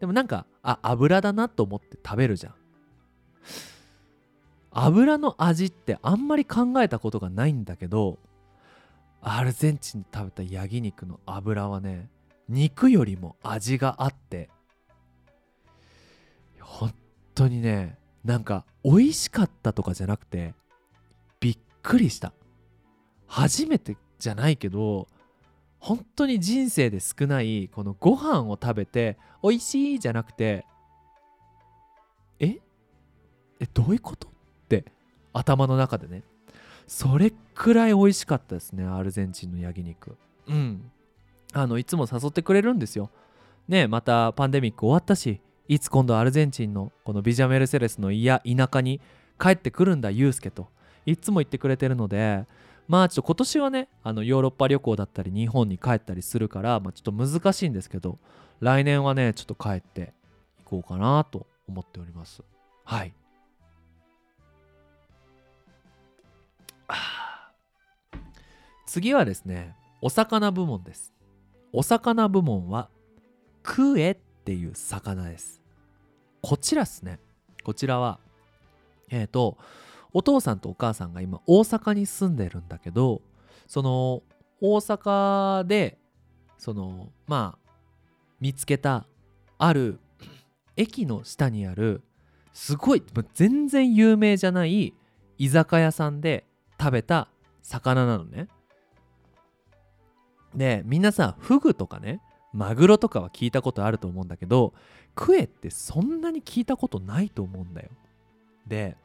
[0.00, 2.54] でもなんかあ油だなと思って食べるじゃん。
[4.72, 8.18] 油の味ってあんまり考えたことがないんだけど
[9.20, 12.08] アルゼンチンで食べたヤギ肉の油はね
[12.48, 14.48] 肉よりも味があって
[16.60, 16.94] 本
[17.34, 20.54] 当にねなんか美味しかったとかじゃなくて
[21.40, 22.32] びっくりした。
[23.26, 25.08] 初めてじゃないけど
[25.80, 30.64] 本当に人生で少ないこのご飯を食べて美味しいじゃなくて
[32.38, 32.58] え？
[33.58, 34.28] えどういうこと？
[34.28, 34.30] っ
[34.68, 34.84] て
[35.32, 36.22] 頭の中でね。
[36.86, 40.16] それくらい美味しかったですねアルゼンチンのヤギ肉。
[40.46, 40.90] うん。
[41.52, 43.10] あのいつも誘ってくれるんですよ。
[43.68, 49.00] ねまたパンデミック終わったしいつ今度アルゼンチンのこのビジャメルセレスのいや田舎に
[49.40, 50.68] 帰ってくるんだユうスケと。
[51.06, 52.44] いつも言ってくれてるので
[52.90, 58.18] まあちょっと今年はねあのヨーロッパ旅行だったり日本に帰ったりするから、まあ、ちょっと難しいんですけど
[58.58, 60.12] 来年はねちょっと帰って
[60.58, 62.42] いこうかなと思っております。
[62.84, 63.14] はい。
[68.86, 71.12] 次はですねお魚部門です。
[71.72, 72.88] お魚部門は
[73.62, 75.62] クエっていう魚です。
[76.42, 77.20] こちらですね。
[77.62, 78.18] こちらは
[79.10, 79.58] えっ、ー、と
[80.12, 83.22] お父さんとお母さんが今大阪に住んでるんだけど
[83.66, 84.22] その
[84.60, 85.98] 大阪で
[86.58, 87.72] そのまあ
[88.40, 89.06] 見つけた
[89.58, 89.98] ある
[90.76, 92.02] 駅の下にある
[92.52, 93.02] すごい
[93.34, 94.94] 全然有名じゃない
[95.38, 96.44] 居酒屋さんで
[96.78, 97.28] 食べた
[97.62, 98.48] 魚なのね。
[100.54, 102.20] でみんなさフグとかね
[102.52, 104.74] マグロとかは聞いたことあると思うんだけど
[105.14, 107.90] クエってそんなに聞いたことないと思うんだよ。
[108.66, 108.96] で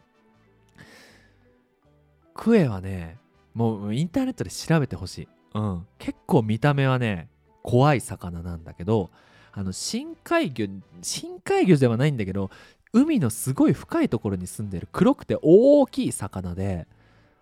[2.36, 3.18] クエはね
[3.56, 7.30] もうインターネットで調べてほしい、うん、結構見た目はね
[7.64, 9.10] 怖い魚なんだけど
[9.54, 10.68] あの深海魚
[11.02, 12.52] 深海魚ではないんだけど
[12.94, 16.88] 海のすごい深いところに住んでる黒くて大きい魚で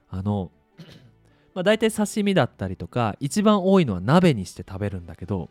[0.09, 0.51] あの
[1.55, 5.49] まあ、大体刺身だったりとか一番多いのは鍋にして食べるんだけど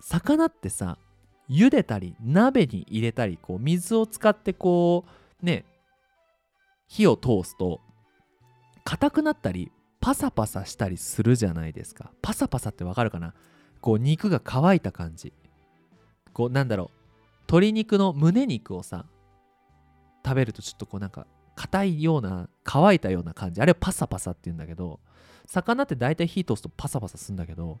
[0.00, 0.96] 魚ってさ
[1.50, 5.04] 茹でたり鍋に入れたりこう水を使ってこ
[5.42, 5.64] うね
[6.86, 7.80] 火を通すと
[8.90, 12.10] 硬くなったりパサパサしたりするじゃないですか。
[12.22, 13.34] パサパサってわかるかな？
[13.80, 15.32] こう肉が乾いた感じ。
[16.32, 16.96] こうなんだろう。
[17.42, 19.06] 鶏肉の胸肉をさ
[20.24, 23.60] 食べるとちょっとこうなんか硬いような乾いたような感じ。
[23.60, 24.98] あれはパサパサって言うんだけど
[25.46, 27.78] 魚って大体火通すとパサパサするんだけど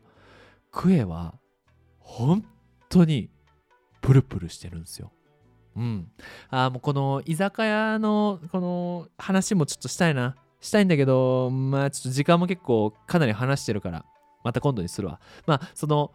[0.70, 1.34] クエは
[1.98, 2.44] 本
[2.88, 3.30] 当に
[4.00, 5.10] プルプルしてるんですよ。
[5.74, 6.08] うん。
[6.50, 10.36] あもうこの居酒屋のこの話もちょっとしたいな。
[10.60, 14.04] したいんだけどまあちょっと時間も結構かなり話してるから
[14.44, 15.20] また今度にするわ。
[15.46, 16.12] まあその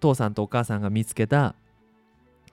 [0.00, 1.54] 父さんとお母さんが見つけた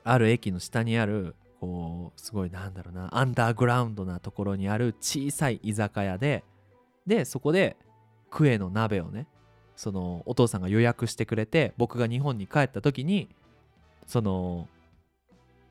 [0.04, 6.44] ある駅の下にあるこうすごいなんだろうなアンダーグラウンドなところにある小さい居酒屋で
[7.08, 7.78] でそこで
[8.30, 9.28] クエの鍋をね
[9.76, 13.30] そのお父さんが予約してくれて僕が日本に帰った時に
[14.08, 14.68] その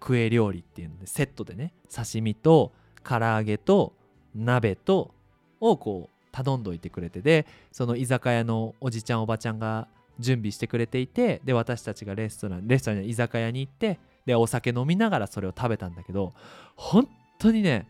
[0.01, 3.95] クエ料理っていうのでセットでね刺身と唐揚げと
[4.35, 5.15] 鍋と
[5.61, 16.33] をこう頼んどいてくれてでその居酒屋のおじちゃんおばちゃんが準備してくれていてで私たちがレストランレストランの居酒屋に行ってでお酒飲みながらそれを食べたんだけど
[16.77, 17.87] 本当にね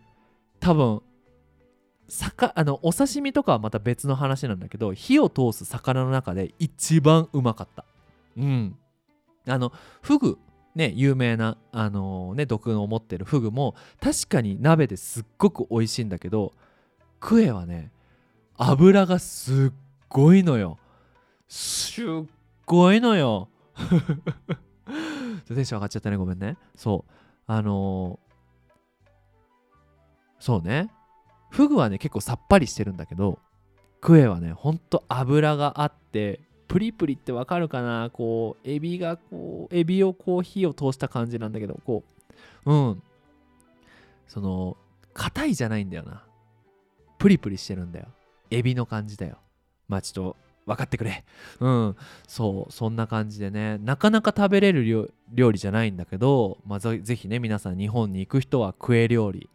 [0.60, 1.02] 多分
[2.08, 7.84] 魚あのお刺身とかはまた別の話なんだけど火を通す魚の中で一番うまかった。
[8.36, 8.76] うん。
[9.46, 10.38] あのフグ。
[10.74, 16.52] ね有名なあのね毒の持ってるフグも確かに鍋ですっごく美味しいんだけど
[17.20, 17.90] クエはね
[18.56, 19.72] 油がすっ
[20.08, 20.78] ごいのよ。
[21.48, 22.06] すっ
[22.66, 23.48] ごいのよ。
[25.48, 26.56] テンション上がっちゃったねごめんね。
[26.76, 27.12] そう。
[27.46, 28.20] あの
[30.38, 30.90] そうね。
[31.50, 33.38] フグはね結構さっぱりしてるんだけど
[34.00, 36.40] クエはねほんと油があって
[36.74, 38.10] プリプリってわかるかな？
[38.12, 42.02] こうエビがこうエビをこう火を通した感じなんだけどこ
[42.66, 43.02] ううん。
[44.26, 44.76] その
[45.12, 46.24] 硬いじゃないんだよな。
[47.18, 48.06] プリプリしてるんだよ。
[48.50, 49.38] エビの感じだよ。
[49.86, 51.24] まあちょっと分かってくれ。
[51.60, 51.96] うん。
[52.26, 53.78] そうそんな感じでね。
[53.78, 59.48] なかなか食べれる料理じゃないんだけど、まあ、ぜぜひね皆さん日本に行く人はクエ料理。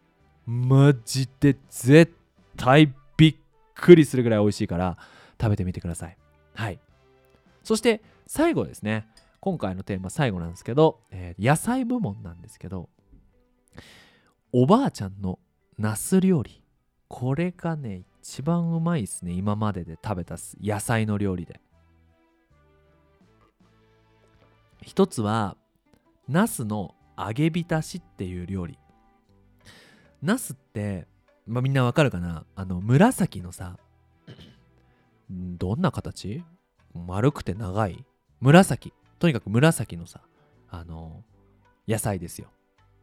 [0.45, 2.13] マジで絶
[2.55, 3.35] 対びっ
[3.75, 4.97] くりするぐらい美味しいから
[5.37, 6.15] 食べてみてください。
[6.53, 6.79] はい。
[7.69, 9.07] そして最後ですね。
[9.41, 12.89] 今回のテーマ最後なんですけど、えー野菜部門なんですけど
[14.51, 15.37] おばあちゃんの
[15.77, 16.63] ナス料理。
[17.07, 19.33] これがね一番うまいですね。
[19.33, 21.61] 今までで食べた野菜の料理で。
[24.81, 25.55] 一つは
[26.27, 28.79] ナスの揚げ浸しっていう料理。
[30.23, 31.07] ナスって、
[31.45, 32.45] まあ、みんなわかるかな？
[32.55, 33.77] あの紫のさ
[35.29, 36.43] どんな形？
[36.93, 38.05] 丸くて長い
[38.39, 38.93] 紫。
[39.19, 40.21] とにかく紫のさ
[40.69, 41.23] あの
[41.87, 42.49] 野菜ですよ。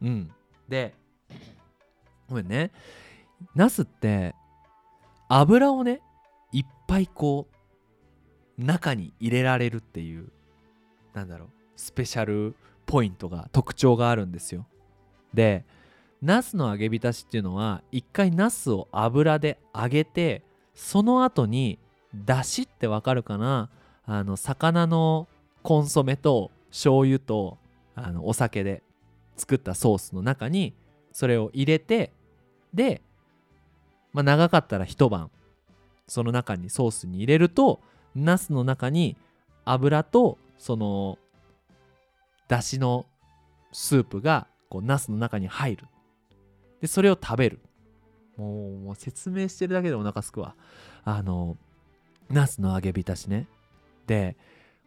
[0.01, 0.31] うん。
[0.67, 0.93] で
[2.29, 2.71] ごめんね。
[3.55, 4.33] ナスって
[5.29, 6.01] 油をね
[6.51, 7.47] いっぱいこ
[8.57, 10.31] う中に入れられるっていう
[11.13, 14.65] なんだろうスペシャルポイントが特徴があるんですよ。
[15.33, 15.65] で
[16.21, 21.77] ナスの揚げ浸しっていうのは一回ナスを油で揚げてその後に
[22.25, 23.69] だしってわかるかな？
[24.05, 25.27] あの魚の
[25.63, 27.57] コンソメと醤油と
[27.95, 28.81] あのお酒で
[29.35, 30.73] 作ったソースの中に
[31.11, 32.11] それを入れて
[32.73, 33.01] で、
[34.13, 35.29] まあ、長かったら一晩
[36.07, 37.81] その中にソースに入れると
[38.15, 39.17] ナスの中に
[39.65, 41.19] 油とその
[42.47, 43.05] だしの
[43.73, 45.85] スープがこうナスの中に入る。
[46.79, 47.59] でそれを食べる。
[48.37, 50.55] もう説明してるだけでお腹すくわ。
[51.03, 51.57] あの
[52.29, 53.47] ナスの揚げ浸しね。
[54.05, 54.37] で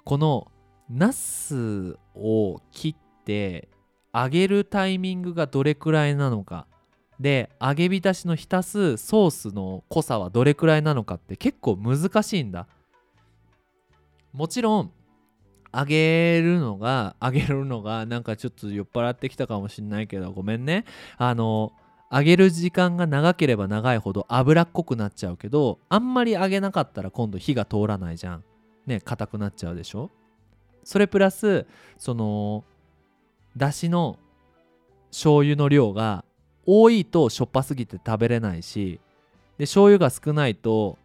[0.05, 0.51] この
[0.89, 3.69] ナスを切って
[4.13, 6.67] 揚げるタイミングがどれくらいなのか。
[7.21, 12.67] で揚げ浸しの浸すソースの濃さはどれくらいなのかって結構難しいんだ。
[14.33, 14.93] もちろん
[15.73, 20.85] 揚げるのが揚げるのがなんかちょっと酔っ払ってきたかもしんないけどごめんね。
[21.19, 21.73] あの
[22.13, 28.45] 揚げる時間が長ければ長いほど脂っこくなっちゃうけどあんまり揚げなかったら今度火が通らないじゃん。
[28.87, 30.11] ね硬くなっちゃうでしょ？
[30.83, 31.67] それプラス
[31.99, 32.65] その
[33.57, 34.19] だしの
[35.11, 36.25] 醤油の量が
[36.67, 39.01] 多いとしょっぱすぎて食べれないし
[39.59, 40.99] で醤油が少ないと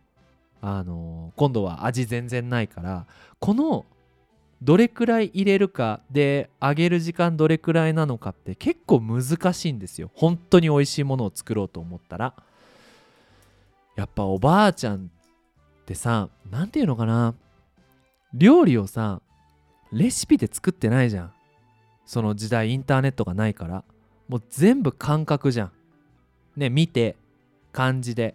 [0.62, 3.06] あの今度は味全然ないから
[3.39, 3.86] この
[4.66, 10.09] どれくらい入れるかで揚げる時間どれくらいなのかって結構難しいんですよ。
[10.16, 12.34] 本当に美味しいものを作ろうと思ったら。
[13.95, 17.36] やっぱおばあちゃんってさ何て言うのかな。
[18.34, 19.22] 料理をさ
[19.91, 21.34] レシピで作ってないじゃん。
[22.07, 23.84] その時代インターネットがないから。
[24.28, 25.72] もう全部感覚じゃん。
[26.55, 27.18] ね見て
[27.72, 28.34] 感じで。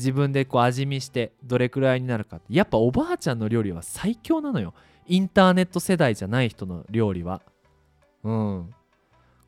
[0.00, 4.72] 自分でこう味見してどれくらいになるかっやっぱおばあちゃんの料理は最強なのよ。
[5.06, 7.42] インターネット世代じゃない人の料理は。
[8.24, 8.74] うん。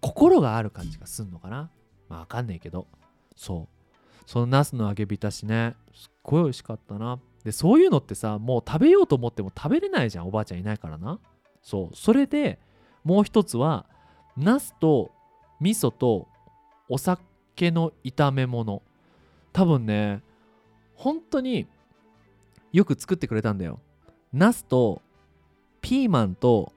[0.01, 1.71] 心がある感じがすんのかな。
[2.09, 2.87] まあわかんないけど。
[3.35, 4.01] そう。
[4.27, 5.75] そのナスの揚げ浸しね。
[5.95, 7.19] すっごい美味しかったな。
[7.45, 10.29] でそういうのってさもう食べようと思っても食べれないじゃん。
[10.29, 11.19] おばあちゃんいないからな。
[11.63, 11.97] そう。
[11.97, 12.59] それで
[13.05, 13.87] もう一つは
[14.37, 15.13] ナスと
[15.61, 16.29] 味噌と
[16.89, 18.83] お酒の炒め物。
[19.53, 20.23] 多分ね
[21.03, 21.67] 本当に
[22.73, 23.81] よく作ってくれたんだよ。
[24.33, 25.03] ナスと
[25.81, 26.73] ピーマンと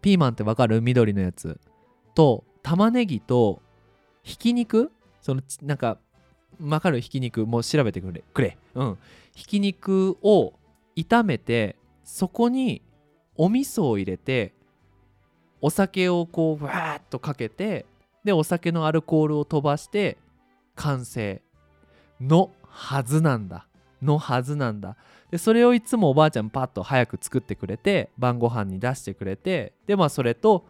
[0.00, 1.58] ピーマンってわかる緑のやつ
[2.14, 3.60] と玉ねぎと
[4.22, 4.92] ひき肉？
[5.20, 5.98] そのなんか
[6.60, 8.56] わかるひき肉もう調べてくれくれ。
[8.76, 8.98] うん。
[9.34, 10.52] ひき肉を
[10.94, 11.74] 炒めて
[12.04, 12.80] そこに
[13.34, 14.52] お味噌を入れて
[15.60, 17.86] お酒をこうわーっとかけて
[18.22, 20.16] でお酒のアルコールを飛ばして
[20.76, 21.42] 完成。
[22.20, 23.66] のはずなんだ。
[24.00, 24.96] のはずなんだ。
[25.30, 30.66] でそれをいつもおばあちゃんパッと早く作ってくれて晩ご飯に出してくれてでまあそれと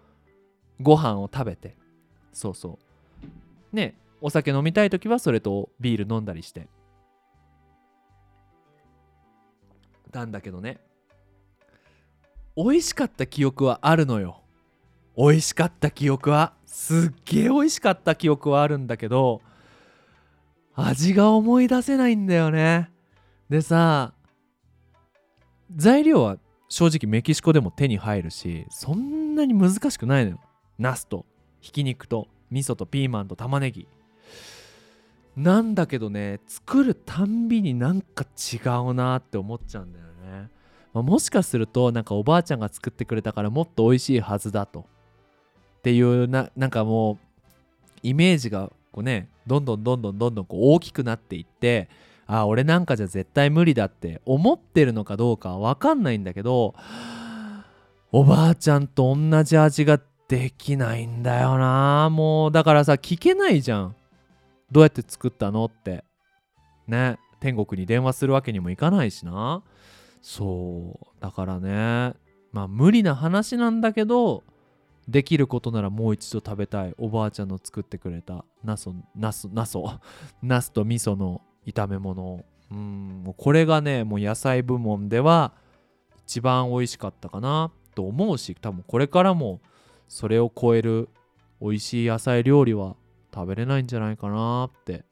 [0.81, 1.77] ご飯を食べて。
[2.33, 2.79] そうそ
[3.73, 3.77] う。
[3.77, 6.69] ねお酒飲みたい時はそれとビール飲んだりして。
[10.13, 10.79] なんだけどね。
[12.57, 14.43] 美味しかった記憶はあるのよ。
[15.17, 19.43] 美味しかった記憶はすっげえ美味しかった記憶はあるんだけど
[20.75, 22.91] 味が思い出せないんだよね。
[23.49, 24.15] でさ
[25.75, 30.41] 材料は正直メキシコでも手に入るしそんなに難しくないのよ。
[30.79, 31.27] ナスと
[31.61, 33.87] ひき肉と味噌とピーマンと玉ねぎ。
[35.37, 38.57] なんだけどね作るたんびになんか違
[38.91, 40.51] うなって思っちゃうんだよね、
[40.93, 44.87] まあ、もしかするとなんかおばあちゃんが作ってくれたからもっと美味しいはずだと。
[45.79, 47.19] っていうななんかもう
[48.03, 51.89] イメージがこうねどんどんどんどんどんどんこう大きくなっていって
[52.27, 56.75] ああ俺なんかじゃ絶対無理だって思ってるのかどうかは分かんないんだけど
[58.13, 62.09] おばあちゃんと同じ味ができないんだよな。
[62.11, 63.97] もうだからさ聞けないじゃん。
[64.71, 66.05] どうやって作ったのって。
[66.87, 69.63] ね天国に電話するわけにもいかないしな。
[70.21, 71.21] そう。
[71.21, 72.15] だからね
[72.53, 74.43] まあ無理な話なんだけど
[75.09, 76.95] できることならもう一度食べたい。
[76.99, 78.45] おばあちゃんの作ってくれた。
[78.63, 79.79] ナスナスナス
[80.43, 85.53] ナスと味噌の炒め物うんもうこれがねもう野菜部門では
[86.27, 87.73] 一番美味しかったかな。
[87.95, 89.61] と思うし多分これからも
[90.09, 91.09] それを超える
[91.61, 92.97] 美味しい野菜料理は
[93.35, 95.05] 食べれないんじゃないかなって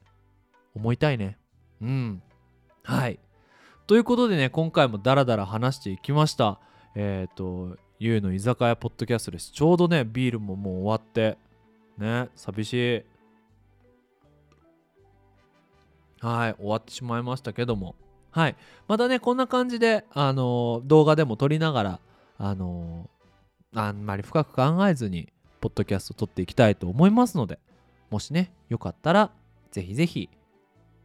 [0.75, 1.37] 思いたいね。
[1.81, 2.23] うん。
[2.83, 3.19] はい。
[3.87, 6.59] ということでね今回もダラダラ話していきました。
[6.95, 9.51] えっ、ー、とゆうの居酒屋ポッドキャストです。
[9.51, 11.37] ちょうどねビールももう終わって。
[11.99, 13.05] ね寂しい。
[16.19, 17.93] はい終わってしまいましたけども。
[18.31, 18.55] はい
[18.87, 21.99] またねこんな感じであのー、動画でも撮りながら
[22.39, 27.59] あのー、あんまり深く考えずにポッドキャスト撮っていきたいと思いますので
[28.09, 29.29] もしねよかったら
[29.69, 30.27] ぜひぜひ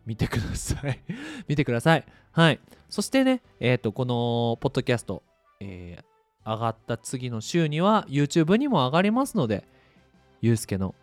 [0.07, 0.99] 見てください。
[1.47, 2.07] 見てください。
[2.32, 2.61] はい。
[2.88, 5.22] そしてねえっ、ー、とこのポッドキャスト、
[5.61, 6.16] えー、
[6.47, 9.64] 上がった次の週には YouTube にも上がりますので
[10.40, 10.94] ゆうすけの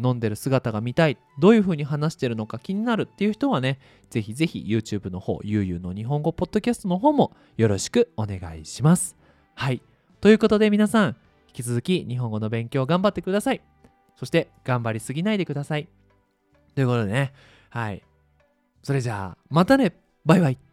[0.00, 1.18] 飲んでる姿が見たい。
[1.40, 9.16] どういう風に話してるのか気になるっていう人はねぜひぜひ YouTube の方ゆうゆうの日本語ポッドキャストの方もよろしくお願いします。
[9.56, 9.82] はい。
[10.20, 11.16] ということで皆さん
[11.48, 13.60] 引き続き日本語の勉強頑張ってください。
[14.16, 15.88] そして頑張りすぎないでください。
[16.76, 17.32] ということでね。
[17.70, 18.02] はい。
[18.84, 19.96] それじゃあまたね。
[20.24, 20.67] バイバイ。